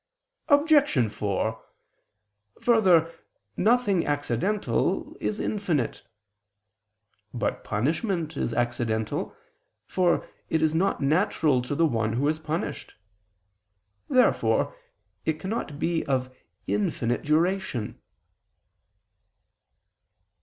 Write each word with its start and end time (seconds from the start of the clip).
Obj. 0.47 1.11
4: 1.13 1.63
Further, 2.59 3.13
nothing 3.55 4.03
accidental 4.07 5.15
is 5.21 5.39
infinite. 5.39 6.01
But 7.35 7.63
punishment 7.63 8.35
is 8.35 8.51
accidental, 8.51 9.35
for 9.85 10.27
it 10.49 10.63
is 10.63 10.73
not 10.73 11.01
natural 11.01 11.61
to 11.61 11.75
the 11.75 11.85
one 11.85 12.13
who 12.13 12.27
is 12.27 12.39
punished. 12.39 12.95
Therefore 14.09 14.75
it 15.23 15.39
cannot 15.39 15.77
be 15.77 16.03
of 16.07 16.35
infinite 16.65 17.21
duration. 17.21 18.01